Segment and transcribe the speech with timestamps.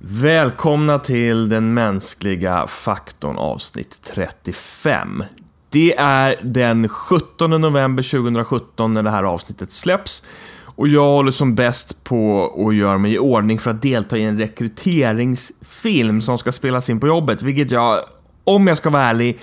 [0.00, 5.24] Välkomna till den mänskliga faktorn avsnitt 35.
[5.70, 10.24] Det är den 17 november 2017 när det här avsnittet släpps.
[10.64, 14.24] Och jag håller som bäst på att göra mig i ordning för att delta i
[14.24, 17.98] en rekryteringsfilm som ska spelas in på jobbet, vilket jag,
[18.44, 19.38] om jag ska vara ärlig,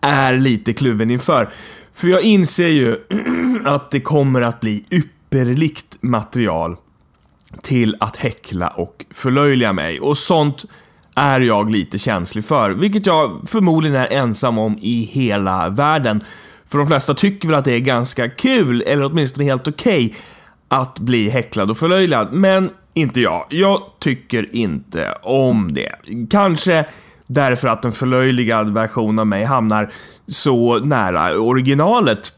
[0.00, 1.50] är lite kluven inför.
[1.92, 2.96] För jag inser ju
[3.64, 6.76] att det kommer att bli ypperligt material
[7.62, 10.00] till att häckla och förlöjliga mig.
[10.00, 10.64] Och sånt
[11.16, 16.24] är jag lite känslig för, vilket jag förmodligen är ensam om i hela världen.
[16.68, 20.18] För de flesta tycker väl att det är ganska kul, eller åtminstone helt okej, okay,
[20.68, 22.32] att bli häcklad och förlöjligad.
[22.32, 23.46] Men inte jag.
[23.50, 25.94] Jag tycker inte om det.
[26.30, 26.84] Kanske
[27.26, 29.92] därför att en förlöjligad version av mig hamnar
[30.26, 32.32] så nära originalet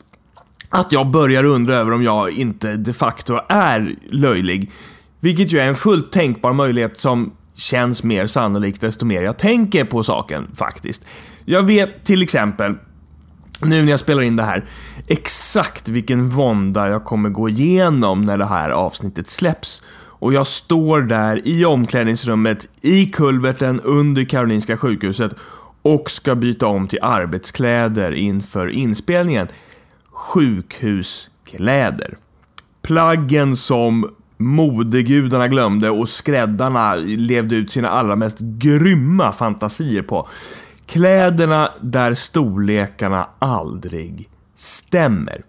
[0.68, 4.70] att jag börjar undra över om jag inte de facto är löjlig.
[5.22, 9.84] Vilket ju är en fullt tänkbar möjlighet som känns mer sannolikt desto mer jag tänker
[9.84, 11.04] på saken faktiskt.
[11.44, 12.74] Jag vet till exempel,
[13.64, 14.64] nu när jag spelar in det här,
[15.06, 19.82] exakt vilken vånda jag kommer gå igenom när det här avsnittet släpps.
[19.98, 25.32] Och jag står där i omklädningsrummet i kulverten under Karolinska sjukhuset
[25.82, 29.48] och ska byta om till arbetskläder inför inspelningen.
[30.10, 32.16] Sjukhuskläder.
[32.82, 34.08] Plaggen som
[34.46, 40.28] modegudarna glömde och skräddarna levde ut sina allra mest grymma fantasier på.
[40.86, 45.42] Kläderna där storlekarna aldrig stämmer.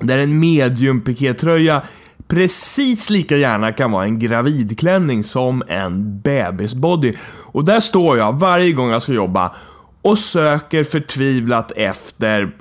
[0.00, 1.82] Där en medium pikétröja
[2.28, 7.14] precis lika gärna kan vara en gravidklänning som en bebisbody.
[7.42, 9.54] Och där står jag varje gång jag ska jobba
[10.02, 12.52] och söker förtvivlat efter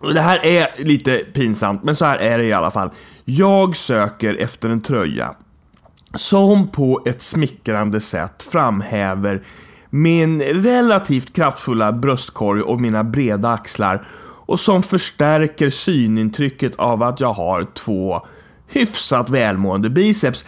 [0.00, 2.90] det här är lite pinsamt, men så här är det i alla fall.
[3.30, 5.34] Jag söker efter en tröja
[6.14, 9.42] som på ett smickrande sätt framhäver
[9.90, 14.06] min relativt kraftfulla bröstkorg och mina breda axlar
[14.46, 18.26] och som förstärker synintrycket av att jag har två
[18.68, 20.44] hyfsat välmående biceps.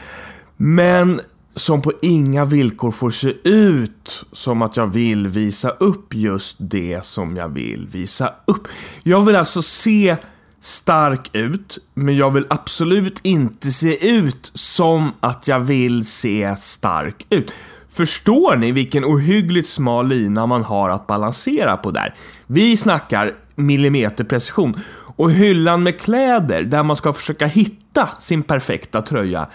[0.56, 1.20] Men
[1.54, 7.04] som på inga villkor får se ut som att jag vill visa upp just det
[7.04, 8.68] som jag vill visa upp.
[9.02, 10.16] Jag vill alltså se
[10.60, 17.26] stark ut, men jag vill absolut inte se ut som att jag vill se stark
[17.31, 17.53] ut.
[17.88, 22.15] Förstår ni vilken ohyggligt smal lina man har att balansera på där?
[22.47, 24.75] Vi snackar millimeterprecision
[25.16, 29.48] och hyllan med kläder där man ska försöka hitta sin perfekta tröja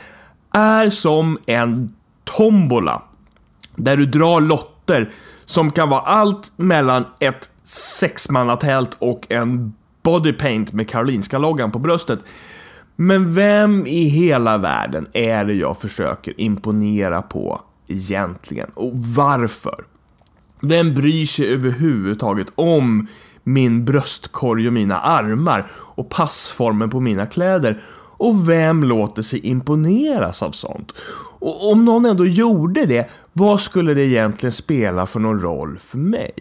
[0.53, 3.01] är som en tombola
[3.75, 5.09] där du drar lotter
[5.45, 9.73] som kan vara allt mellan ett sexmannatält och en
[10.05, 12.19] bodypaint med Karolinska loggan på bröstet.
[12.95, 18.69] Men vem i hela världen är det jag försöker imponera på egentligen?
[18.73, 19.85] Och varför?
[20.61, 23.07] Vem bryr sig överhuvudtaget om
[23.43, 27.81] min bröstkorg och mina armar och passformen på mina kläder?
[28.17, 30.93] Och vem låter sig imponeras av sånt?
[31.39, 35.97] Och om någon ändå gjorde det, vad skulle det egentligen spela för någon roll för
[35.97, 36.33] mig?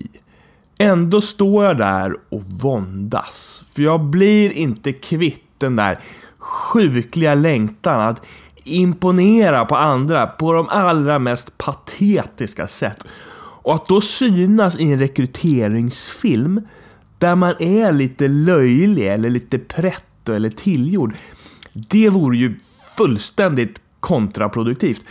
[0.79, 3.65] Ändå står jag där och våndas.
[3.75, 5.99] För jag blir inte kvitt den där
[6.39, 8.27] sjukliga längtan att
[8.65, 13.07] imponera på andra på de allra mest patetiska sätt.
[13.65, 16.61] Och att då synas i en rekryteringsfilm
[17.19, 21.15] där man är lite löjlig eller lite pretto eller tillgjord.
[21.73, 22.59] Det vore ju
[22.97, 25.05] fullständigt kontraproduktivt.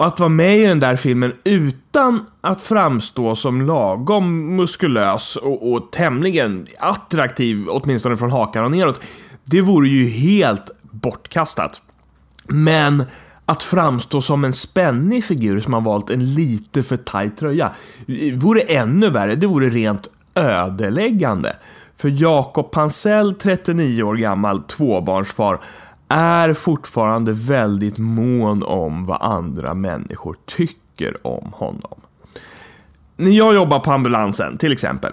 [0.00, 5.72] Och att vara med i den där filmen utan att framstå som lagom muskulös och,
[5.72, 9.00] och tämligen attraktiv, åtminstone från hakan och neråt,
[9.44, 11.82] det vore ju helt bortkastat.
[12.46, 13.04] Men
[13.46, 17.70] att framstå som en spännig figur som har valt en lite för tajt tröja
[18.34, 19.34] vore ännu värre.
[19.34, 21.56] Det vore rent ödeläggande.
[21.96, 25.60] För Jakob Pansell, 39 år gammal, tvåbarnsfar,
[26.10, 32.00] är fortfarande väldigt mån om vad andra människor tycker om honom.
[33.16, 35.12] När jag jobbade på ambulansen, till exempel,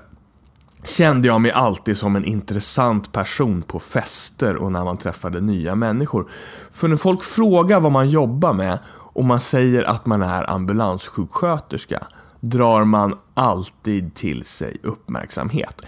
[0.84, 5.76] kände jag mig alltid som en intressant person på fester och när man träffade nya
[5.76, 6.30] människor.
[6.72, 12.08] För när folk frågar vad man jobbar med och man säger att man är ambulanssjuksköterska
[12.40, 15.82] drar man alltid till sig uppmärksamhet.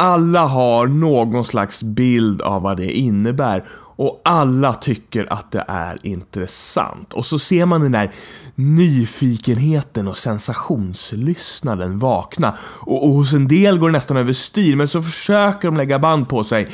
[0.00, 3.64] Alla har någon slags bild av vad det innebär
[3.98, 7.12] och alla tycker att det är intressant.
[7.12, 8.12] Och så ser man den där
[8.54, 12.56] nyfikenheten och sensationslyssnaden vakna.
[12.62, 16.28] Och, och hos en del går det nästan överstyr, men så försöker de lägga band
[16.28, 16.68] på sig.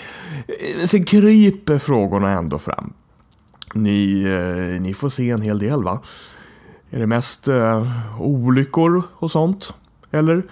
[0.48, 2.92] Eh, sen kryper frågorna ändå fram.
[3.74, 6.00] Ni, eh, ni får se en hel del va?
[6.90, 7.86] Är det mest eh,
[8.20, 9.74] olyckor och sånt?
[10.10, 10.42] Eller?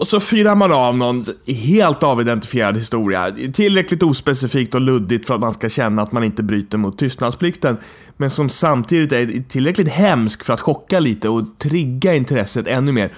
[0.00, 3.30] Och så fyrar man av någon helt avidentifierad historia.
[3.52, 7.76] Tillräckligt ospecifikt och luddigt för att man ska känna att man inte bryter mot tystnadsplikten.
[8.16, 13.12] Men som samtidigt är tillräckligt hemsk för att chocka lite och trigga intresset ännu mer.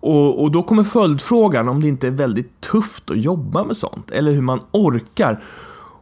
[0.00, 4.10] Och, och då kommer följdfrågan om det inte är väldigt tufft att jobba med sånt.
[4.10, 5.42] Eller hur man orkar.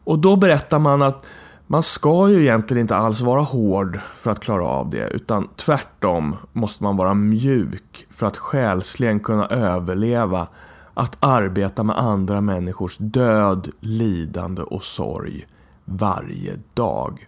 [0.04, 1.26] Och då berättar man att
[1.66, 6.36] man ska ju egentligen inte alls vara hård för att klara av det, utan tvärtom
[6.52, 10.46] måste man vara mjuk för att själsligen kunna överleva
[10.94, 15.46] att arbeta med andra människors död, lidande och sorg
[15.84, 17.26] varje dag.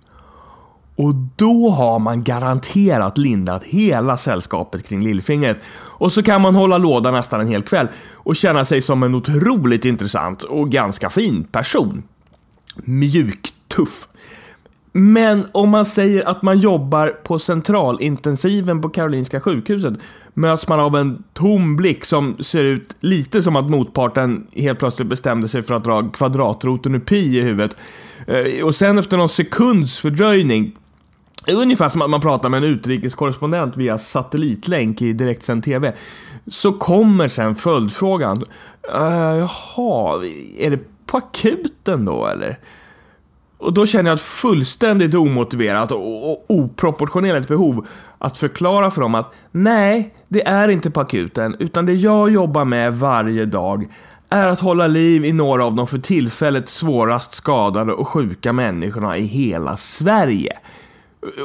[0.96, 5.58] Och då har man garanterat lindat hela sällskapet kring lillfingret.
[5.76, 9.14] Och så kan man hålla låda nästan en hel kväll och känna sig som en
[9.14, 12.02] otroligt intressant och ganska fin person.
[12.76, 14.08] Mjuk, tuff.
[14.98, 19.94] Men om man säger att man jobbar på centralintensiven på Karolinska sjukhuset
[20.34, 25.08] möts man av en tom blick som ser ut lite som att motparten helt plötsligt
[25.08, 27.76] bestämde sig för att dra kvadratroten ur pi i huvudet.
[28.26, 30.76] Eh, och sen efter någon sekunds fördröjning
[31.48, 35.92] Ungefär som att man pratar med en utrikeskorrespondent via satellitlänk i direktsänd TV.
[36.46, 38.44] Så kommer sen följdfrågan.
[38.94, 40.24] Uh, jaha,
[40.58, 42.58] är det på akuten då eller?
[43.58, 47.86] Och då känner jag ett fullständigt omotiverat och oproportionerligt behov
[48.18, 52.64] att förklara för dem att nej, det är inte på akuten, utan det jag jobbar
[52.64, 53.88] med varje dag
[54.30, 59.16] är att hålla liv i några av de för tillfället svårast skadade och sjuka människorna
[59.16, 60.52] i hela Sverige.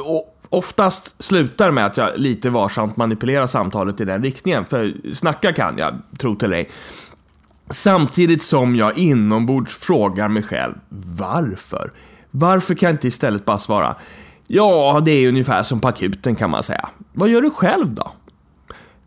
[0.04, 5.52] Och oftast slutar med att jag lite varsamt manipulerar samtalet i den riktningen, för snacka
[5.52, 6.70] kan jag, tro till dig.
[7.72, 10.74] Samtidigt som jag inombords frågar mig själv,
[11.18, 11.92] varför?
[12.30, 13.96] Varför kan jag inte istället bara svara,
[14.46, 16.88] ja, det är ungefär som på akuten kan man säga.
[17.12, 18.12] Vad gör du själv då?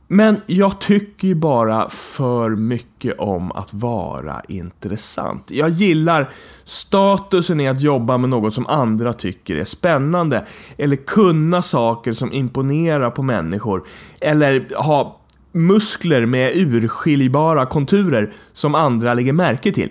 [0.07, 5.51] Men jag tycker ju bara för mycket om att vara intressant.
[5.51, 6.29] Jag gillar
[6.63, 10.45] statusen i att jobba med något som andra tycker är spännande.
[10.77, 13.88] Eller kunna saker som imponerar på människor.
[14.19, 15.21] Eller ha
[15.56, 19.90] muskler med urskiljbara konturer som andra lägger märke till.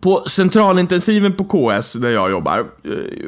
[0.00, 2.66] På centralintensiven på KS, där jag jobbar,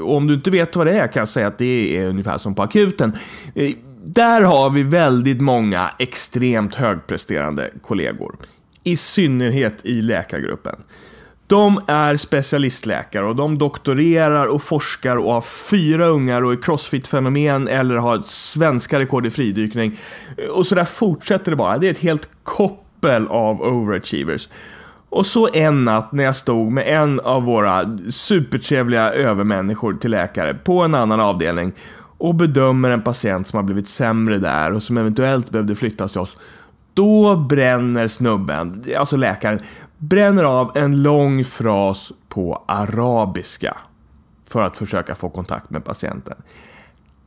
[0.00, 2.38] och om du inte vet vad det är kan jag säga att det är ungefär
[2.38, 3.12] som på akuten.
[3.54, 3.70] Eh,
[4.04, 8.36] där har vi väldigt många extremt högpresterande kollegor.
[8.84, 10.76] I synnerhet i läkargruppen.
[11.46, 17.68] De är specialistläkare och de doktorerar och forskar och har fyra ungar och är crossfit-fenomen
[17.68, 19.98] eller har ett svenska rekord i fridykning.
[20.50, 21.78] Och så där fortsätter det bara.
[21.78, 24.48] Det är ett helt koppel av overachievers.
[25.08, 30.54] Och så en natt när jag stod med en av våra supertrevliga övermänniskor till läkare
[30.54, 31.72] på en annan avdelning
[32.18, 36.20] och bedömer en patient som har blivit sämre där och som eventuellt behövde flyttas till
[36.20, 36.36] oss.
[36.94, 39.60] Då bränner snubben, alltså läkaren,
[40.08, 43.76] bränner av en lång fras på arabiska
[44.48, 46.36] för att försöka få kontakt med patienten.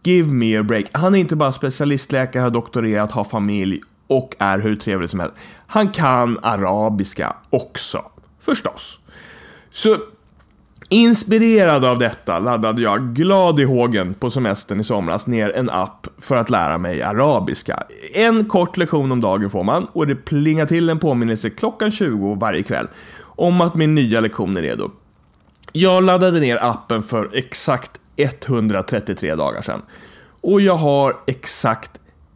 [0.04, 0.86] Give me a break.
[0.92, 5.36] Han är inte bara specialistläkare, har doktorerat, har familj och är hur trevlig som helst.
[5.68, 8.02] Han kan arabiska också,
[8.40, 9.00] förstås.
[9.70, 9.98] Så
[10.90, 16.08] Inspirerad av detta laddade jag glad i hågen på semestern i somras ner en app
[16.18, 17.84] för att lära mig arabiska.
[18.14, 22.36] En kort lektion om dagen får man och det plingar till en påminnelse klockan 20
[22.36, 22.88] varje kväll
[23.22, 24.92] om att min nya lektion är redo.
[25.72, 29.82] Jag laddade ner appen för exakt 133 dagar sedan.
[30.42, 31.92] Och jag har exakt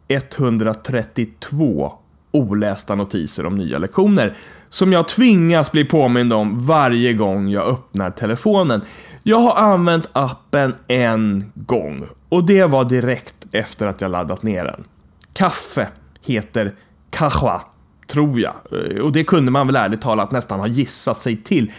[0.08, 1.92] 132
[2.32, 4.36] olästa notiser om nya lektioner
[4.68, 8.80] som jag tvingas bli påmind om varje gång jag öppnar telefonen.
[9.22, 14.64] Jag har använt appen en gång och det var direkt efter att jag laddat ner
[14.64, 14.84] den.
[15.32, 15.88] Kaffe
[16.26, 16.74] heter
[17.10, 17.62] kahwa,
[18.06, 18.54] tror jag.
[18.70, 21.72] Eh, och det kunde man väl ärligt talat nästan ha gissat sig till.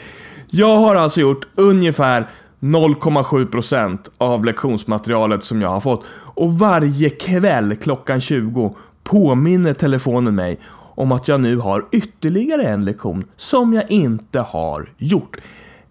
[0.49, 2.27] Jag har alltså gjort ungefär
[2.59, 6.05] 0,7% av lektionsmaterialet som jag har fått.
[6.35, 10.59] Och varje kväll klockan 20 påminner telefonen mig
[10.95, 15.37] om att jag nu har ytterligare en lektion som jag inte har gjort.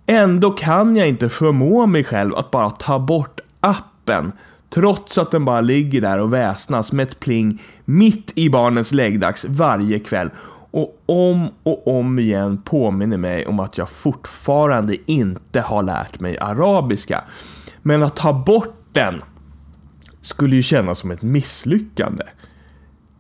[0.07, 4.33] Ändå kan jag inte förmå mig själv att bara ta bort appen
[4.75, 9.45] trots att den bara ligger där och väsnas med ett pling mitt i barnens läggdags
[9.49, 10.31] varje kväll
[10.71, 16.39] och om och om igen påminner mig om att jag fortfarande inte har lärt mig
[16.39, 17.25] arabiska.
[17.83, 19.23] Men att ta bort den
[20.21, 22.25] skulle ju kännas som ett misslyckande.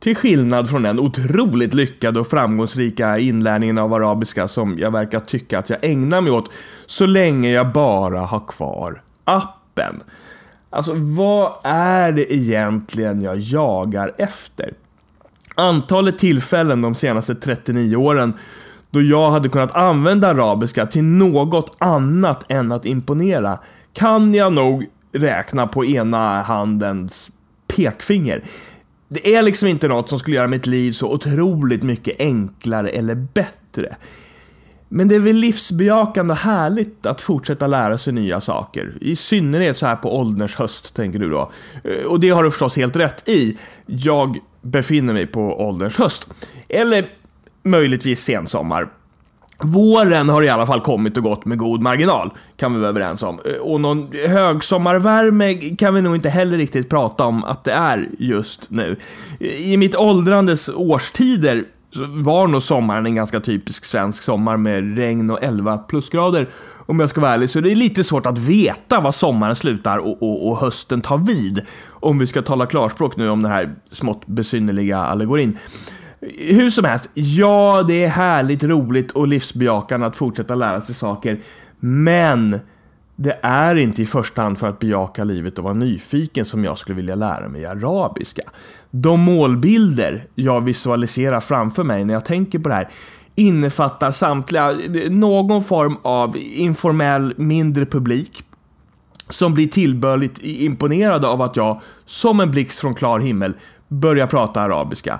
[0.02, 5.58] Till skillnad från den otroligt lyckade och framgångsrika inlärningen av arabiska som jag verkar tycka
[5.58, 6.52] att jag ägnar mig åt
[6.86, 10.02] så länge jag bara har kvar appen.
[10.70, 14.74] Alltså, vad är det egentligen jag jagar efter?
[15.54, 18.34] Antalet tillfällen de senaste 39 åren
[18.90, 23.58] då jag hade kunnat använda arabiska till något annat än att imponera
[23.92, 27.30] kan jag nog räkna på ena handens
[27.66, 28.42] pekfinger.
[29.14, 33.14] Det är liksom inte något som skulle göra mitt liv så otroligt mycket enklare eller
[33.14, 33.96] bättre.
[34.88, 38.94] Men det är väl livsbejakande och härligt att fortsätta lära sig nya saker.
[39.00, 41.50] I synnerhet så här på ålderns höst, tänker du då.
[41.84, 43.58] Eh, och det har du förstås helt rätt i.
[43.86, 46.28] Jag befinner mig på ålderns höst.
[46.68, 47.06] Eller
[47.62, 48.88] möjligtvis sensommar.
[49.62, 53.22] Våren har i alla fall kommit och gått med god marginal, kan vi vara överens
[53.22, 53.40] om.
[53.44, 58.08] Eh, och någon högsommarvärme kan vi nog inte heller riktigt prata om att det är
[58.18, 58.96] just nu.
[59.40, 61.64] Eh, I mitt åldrandes årstider
[62.24, 66.48] var nog sommaren en ganska typisk svensk sommar med regn och 11 plusgrader.
[66.86, 69.98] Om jag ska vara ärlig, så det är lite svårt att veta var sommaren slutar
[69.98, 71.60] och, och, och hösten tar vid.
[71.88, 75.58] Om vi ska tala klarspråk nu om den här smått besynnerliga allegorin.
[76.38, 81.40] Hur som helst, ja, det är härligt, roligt och livsbejakande att fortsätta lära sig saker.
[81.80, 82.60] Men
[83.16, 86.78] det är inte i första hand för att bejaka livet och vara nyfiken som jag
[86.78, 88.42] skulle vilja lära mig arabiska.
[88.90, 92.88] De målbilder jag visualiserar framför mig när jag tänker på det här
[93.34, 94.76] innefattar samtliga
[95.10, 98.44] någon form av informell mindre publik
[99.30, 103.54] som blir tillbörligt imponerade av att jag, som en blixt från klar himmel,
[103.88, 105.18] börjar prata arabiska.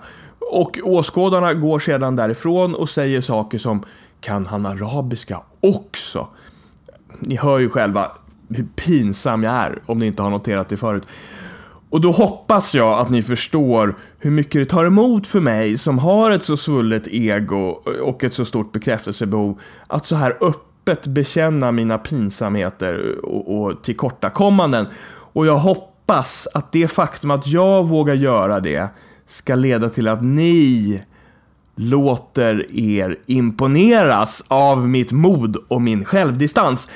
[0.53, 3.85] Och åskådarna går sedan därifrån och säger saker som
[4.21, 6.29] Kan han arabiska också?
[7.19, 8.13] Ni hör ju själva
[8.49, 11.03] hur pinsam jag är om ni inte har noterat det förut.
[11.91, 15.99] Och då hoppas jag att ni förstår hur mycket det tar emot för mig som
[15.99, 21.73] har ett så svullet ego och ett så stort bekräftelsebehov att så här öppet bekänna
[21.73, 24.87] mina pinsamheter och, och tillkortakommanden.
[25.33, 25.92] Och jag hoppas
[26.55, 28.89] att det faktum att jag vågar göra det
[29.27, 31.03] ska leda till att ni
[31.77, 36.89] låter er imponeras av mitt mod och min självdistans.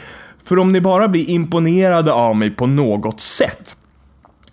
[0.44, 3.76] För om ni bara blir imponerade av mig på något sätt,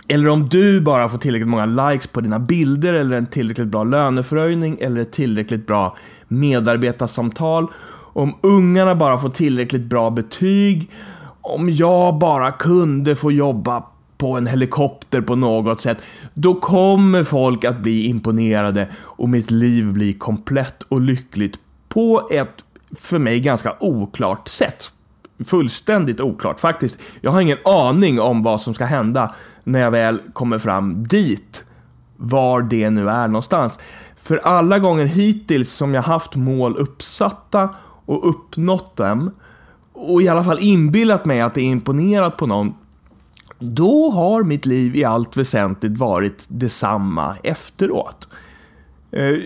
[0.08, 3.84] eller om du bara får tillräckligt många likes på dina bilder, eller en tillräckligt bra
[3.84, 7.68] löneförhöjning, eller ett tillräckligt bra medarbetarsamtal,
[8.14, 10.92] om ungarna bara får tillräckligt bra betyg,
[11.42, 13.84] om jag bara kunde få jobba
[14.24, 16.04] på en helikopter på något sätt,
[16.34, 22.66] då kommer folk att bli imponerade och mitt liv blir komplett och lyckligt på ett,
[22.96, 24.92] för mig, ganska oklart sätt.
[25.46, 26.98] Fullständigt oklart faktiskt.
[27.22, 31.64] Jag har ingen aning om vad som ska hända när jag väl kommer fram dit,
[32.18, 33.80] var det nu är någonstans.
[34.24, 37.70] För alla gånger hittills som jag haft mål uppsatta
[38.06, 39.32] och uppnått dem,
[39.94, 42.74] och i alla fall inbillat mig att det är imponerat på någon,
[43.64, 48.28] då har mitt liv i allt väsentligt varit detsamma efteråt.
[49.12, 49.38] Eh,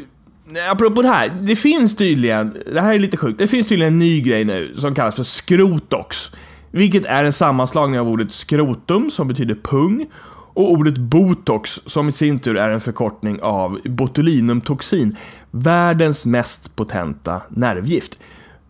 [0.71, 3.99] apropå det här, det finns tydligen, det här är lite sjukt, det finns tydligen en
[3.99, 6.31] ny grej nu som kallas för skrotox.
[6.71, 10.05] Vilket är en sammanslagning av ordet skrotum, som betyder pung,
[10.53, 15.15] och ordet botox, som i sin tur är en förkortning av botulinumtoxin,
[15.51, 18.19] världens mest potenta nervgift.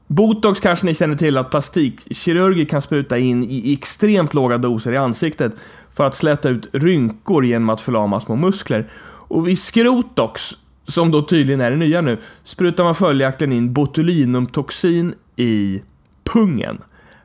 [0.07, 4.97] Botox kanske ni känner till att plastikkirurger kan spruta in i extremt låga doser i
[4.97, 5.53] ansiktet
[5.93, 8.87] för att släta ut rynkor genom att förlama små muskler.
[9.29, 15.13] Och i skrotox, som då tydligen är det nya nu, sprutar man följaktligen in botulinumtoxin
[15.35, 15.81] i
[16.23, 16.77] pungen.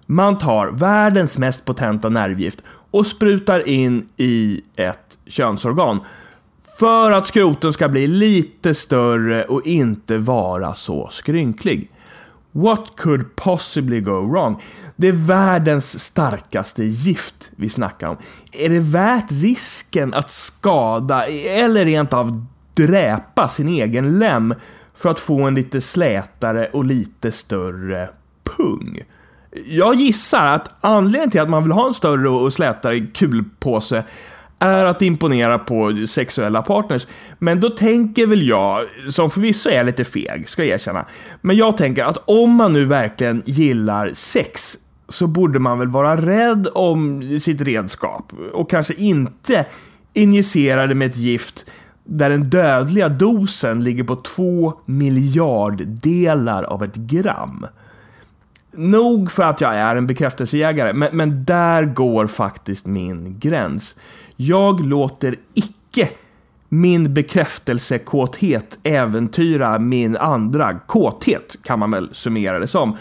[0.07, 6.01] Man tar världens mest potenta nervgift och sprutar in i ett könsorgan
[6.79, 11.91] för att skroten ska bli lite större och inte vara så skrynklig.
[12.53, 14.63] What could possibly go wrong?
[14.97, 18.17] Det är världens starkaste gift vi snackar om.
[18.53, 24.55] Är det värt risken att skada eller rent av dräpa sin egen lem
[24.95, 28.09] för att få en lite slätare och lite större
[28.57, 29.03] pung?
[29.67, 34.05] Jag gissar att anledningen till att man vill ha en större och slätare kulpåse
[34.63, 37.07] är att imponera på sexuella partners.
[37.39, 41.07] Men då tänker väl jag, som förvisso är lite feg, ska jag erkänna,
[41.41, 44.79] men jag tänker att om man nu verkligen gillar sex
[45.09, 49.67] så borde man väl vara rädd om sitt redskap och kanske inte
[50.13, 51.71] injicera det med ett gift
[52.05, 57.67] där den dödliga dosen ligger på två miljarddelar av ett gram.
[58.73, 63.97] Nog för att jag är en bekräftelsejägare, men, men där går faktiskt min gräns.
[64.37, 66.09] Jag låter icke
[66.69, 72.97] min bekräftelsekåthet äventyra min andra kåthet, kan man väl summera det som.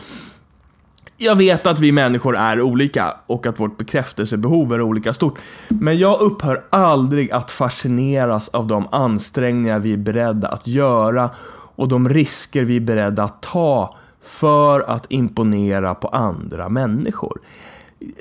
[1.18, 5.40] jag vet att vi människor är olika och att vårt bekräftelsebehov är olika stort.
[5.68, 11.30] Men jag upphör aldrig att fascineras av de ansträngningar vi är beredda att göra
[11.76, 17.42] och de risker vi är beredda att ta för att imponera på andra människor.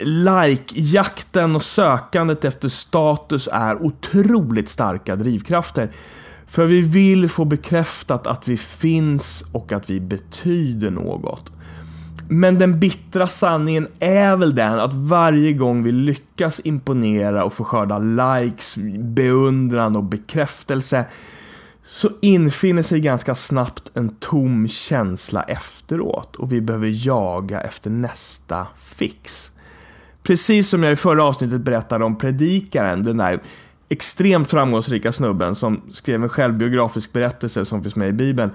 [0.03, 5.93] Like-jakten och sökandet efter status är otroligt starka drivkrafter.
[6.47, 11.53] För vi vill få bekräftat att vi finns och att vi betyder något.
[12.29, 17.65] Men den bittra sanningen är väl den att varje gång vi lyckas imponera och få
[17.65, 21.05] skörda likes, beundran och bekräftelse
[21.85, 28.67] så infinner sig ganska snabbt en tom känsla efteråt och vi behöver jaga efter nästa
[28.77, 29.53] fix.
[30.23, 33.41] Precis som jag i förra avsnittet berättade om predikaren, den där
[33.89, 38.51] extremt framgångsrika snubben som skrev en självbiografisk berättelse som finns med i Bibeln.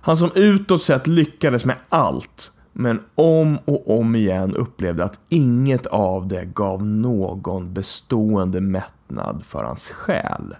[0.00, 5.86] Han som utåt sett lyckades med allt, men om och om igen upplevde att inget
[5.86, 10.54] av det gav någon bestående mättnad för hans själ.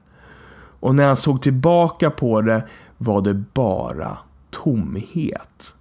[0.87, 2.65] Och när han såg tillbaka på det
[2.99, 4.19] var det bara
[4.51, 5.75] tomhet.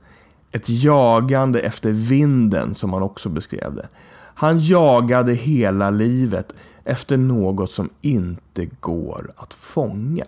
[0.52, 3.88] Ett jagande efter vinden, som han också beskrev det.
[4.36, 10.26] Han jagade hela livet efter något som inte går att fånga.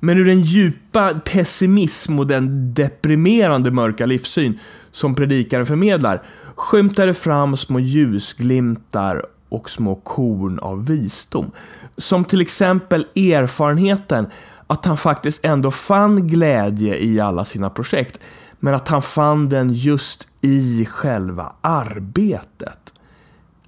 [0.00, 4.58] Men ur den djupa pessimism och den deprimerande mörka livssyn
[4.92, 6.22] som predikaren förmedlar
[6.54, 11.50] skymtar det fram små ljusglimtar och små korn av visdom.
[11.96, 14.26] Som till exempel erfarenheten
[14.66, 18.20] att han faktiskt ändå fann glädje i alla sina projekt,
[18.60, 22.92] men att han fann den just i själva arbetet.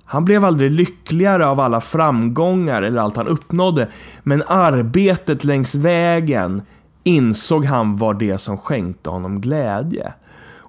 [0.04, 3.88] Han blev aldrig lyckligare av alla framgångar eller allt han uppnådde,
[4.23, 6.62] men arbetet längs vägen
[7.04, 10.12] insåg han var det som skänkte honom glädje.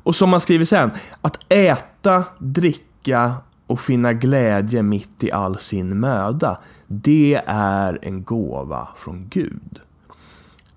[0.03, 3.33] Och som man skriver sen, att äta, dricka
[3.69, 6.57] och finna glädje mitt i all sin möda,
[6.88, 9.79] det är en gåva från Gud.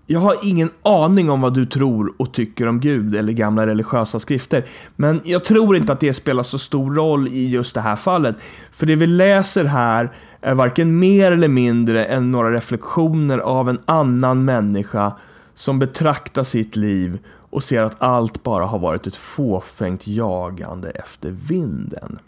[0.07, 4.19] Jag har ingen aning om vad du tror och tycker om Gud eller gamla religiösa
[4.19, 4.65] skrifter.
[4.97, 8.37] Men jag tror inte att det spelar så stor roll i just det här fallet.
[8.73, 13.79] För det vi läser här är varken mer eller mindre än några reflektioner av en
[13.85, 15.13] annan människa
[15.55, 17.19] som betraktar sitt liv
[17.51, 22.19] och ser att allt bara har varit ett fåfängt jagande efter vinden.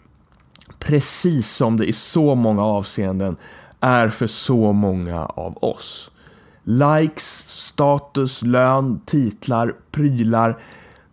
[0.79, 3.35] Precis som det i så många avseenden
[3.79, 6.11] är för så många av oss.
[6.63, 10.59] Likes, status, lön, titlar, prylar.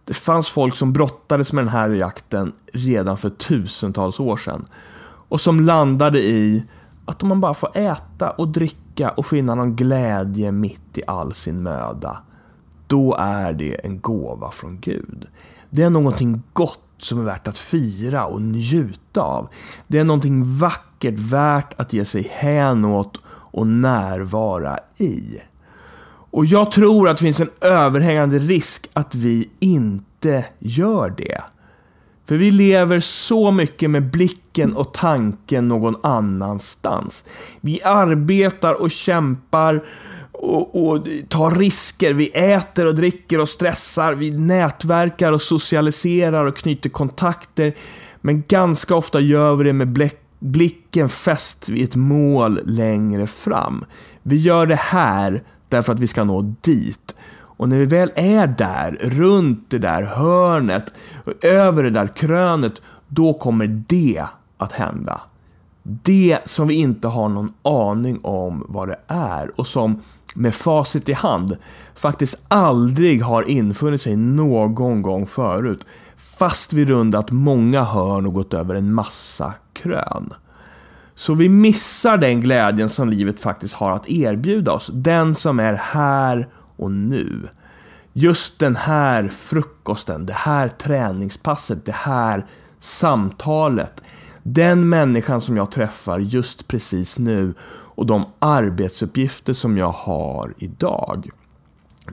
[0.05, 4.67] Det fanns folk som brottades med den här jakten redan för tusentals år sedan.
[5.29, 6.65] Och som landade i
[7.05, 11.35] att om man bara får äta och dricka och finna någon glädje mitt i all
[11.35, 12.19] sin möda,
[12.87, 15.27] då är det en gåva från Gud.
[15.71, 19.49] Det är någonting gott som är värt att fira och njuta av.
[19.87, 25.41] Det är någonting vackert värt att ge sig hän åt och närvara i.
[26.33, 31.43] Och jag tror att det finns en överhängande risk att vi inte gör det.
[32.27, 37.25] För vi lever så mycket med blicken och tanken någon annanstans.
[37.61, 39.85] Vi arbetar och kämpar
[40.43, 42.15] och, och, tar risker.
[42.15, 44.15] Vi äter och dricker och stressar.
[44.15, 47.75] Vi nätverkar och socialiserar och knyter kontakter.
[48.21, 53.85] Men ganska ofta gör vi det med blicken fäst vid ett mål längre fram.
[54.23, 57.15] Vi gör det här därför att vi ska nå dit.
[57.35, 60.93] Och när vi väl är där, runt det där hörnet,
[61.43, 64.25] över det där krönet, då kommer det
[64.59, 65.21] att hända.
[65.83, 70.01] Det som vi inte har någon aning om vad det är och som
[70.37, 71.57] med facit i hand
[71.95, 75.87] faktiskt aldrig har infunnit sig någon gång förut.
[76.17, 80.35] Fast vi rundat många hörn och gått över en massa krön.
[81.15, 84.91] Så vi missar den glädjen som livet faktiskt har att erbjuda oss.
[84.95, 87.49] Den som är här och nu.
[88.13, 92.47] Just den här frukosten, det här träningspasset, det här
[92.81, 94.03] samtalet.
[94.43, 97.55] Den människan som jag träffar just precis nu
[97.95, 101.31] och de arbetsuppgifter som jag har idag.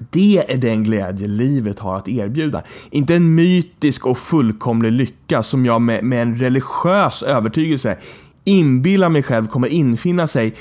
[0.09, 2.63] Det är den glädje livet har att erbjuda.
[2.89, 7.97] Inte en mytisk och fullkomlig lycka som jag med, med en religiös övertygelse
[8.43, 10.55] inbillar mig själv kommer infinna sig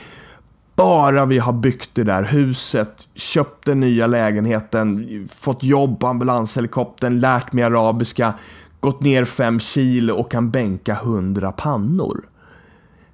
[0.77, 7.21] bara vi har byggt det där huset, köpt den nya lägenheten, fått jobb på ambulanshelikoptern,
[7.21, 8.35] lärt mig arabiska,
[8.81, 12.29] gått ner fem kilo och kan bänka hundra pannor.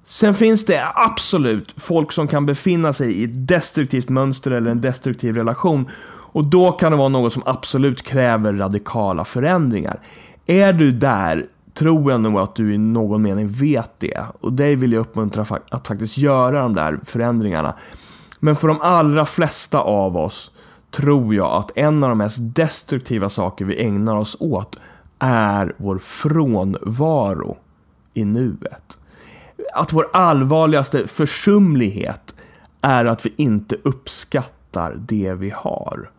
[0.05, 4.81] Sen finns det absolut folk som kan befinna sig i ett destruktivt mönster eller en
[4.81, 5.89] destruktiv relation.
[6.07, 9.99] Och då kan det vara något som absolut kräver radikala förändringar.
[10.45, 14.23] Är du där tror jag nog att du i någon mening vet det.
[14.41, 17.75] Och dig vill jag uppmuntra att faktiskt göra de där förändringarna.
[18.39, 20.51] Men för de allra flesta av oss
[20.91, 24.79] tror jag att en av de mest destruktiva saker vi ägnar oss åt
[25.19, 27.57] är vår frånvaro
[28.13, 28.97] i nuet.
[29.73, 32.35] Att vår allvarligaste försumlighet
[32.81, 36.09] är att vi inte uppskattar det vi har.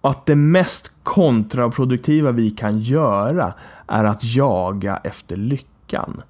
[0.00, 3.54] Och att det mest kontraproduktiva vi kan göra
[3.86, 6.22] är att jaga efter lyckan.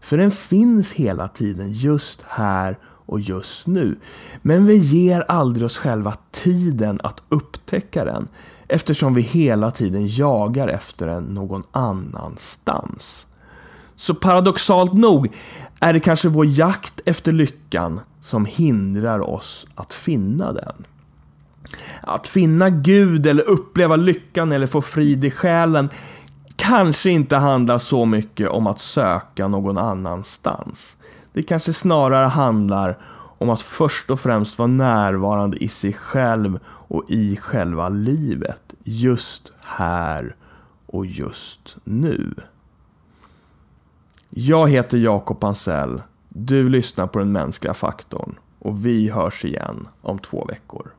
[0.00, 3.98] För den finns hela tiden just här och just nu.
[4.42, 8.28] Men vi ger aldrig oss själva tiden att upptäcka den
[8.68, 13.26] eftersom vi hela tiden jagar efter den någon annanstans.
[13.96, 15.32] Så paradoxalt nog
[15.80, 20.86] är det kanske vår jakt efter lyckan som hindrar oss att finna den.
[22.00, 25.88] Att finna Gud eller uppleva lyckan eller få frid i själen
[26.56, 30.96] kanske inte handlar så mycket om att söka någon annanstans.
[31.32, 32.98] Det kanske snarare handlar
[33.38, 38.74] om att först och främst vara närvarande i sig själv och i själva livet.
[38.84, 40.36] Just här
[40.86, 42.34] och just nu.
[44.36, 46.02] Jag heter Jakob Ansell.
[46.28, 50.90] Du lyssnar på den mänskliga faktorn och vi hörs igen om två veckor.